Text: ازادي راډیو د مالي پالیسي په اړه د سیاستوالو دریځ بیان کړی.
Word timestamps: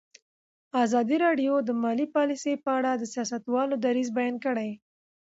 ازادي 0.83 1.17
راډیو 1.25 1.53
د 1.63 1.69
مالي 1.83 2.07
پالیسي 2.15 2.53
په 2.63 2.69
اړه 2.77 2.91
د 2.95 3.03
سیاستوالو 3.13 3.75
دریځ 3.85 4.09
بیان 4.17 4.35
کړی. 4.45 4.69